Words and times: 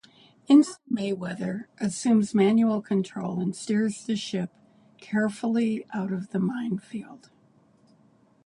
Ensign 0.49 0.79
Mayweather 0.91 1.65
assumes 1.79 2.33
manual 2.33 2.81
control 2.81 3.39
and 3.39 3.55
steers 3.55 4.03
the 4.07 4.15
ship 4.15 4.49
carefully 4.99 5.85
out 5.93 6.11
of 6.11 6.31
the 6.31 6.39
minefield. 6.39 7.29